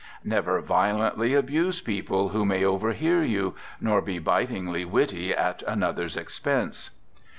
Never 0.23 0.61
violently 0.61 1.35
abuse 1.35 1.79
people 1.79 2.29
who 2.29 2.43
may 2.43 2.65
overhear 2.65 3.21
you, 3.21 3.53
nor 3.79 4.01
be 4.01 4.17
bitingly 4.17 4.83
witty 4.83 5.31
at 5.31 5.61
another's 5.67 6.17
expense. 6.17 6.89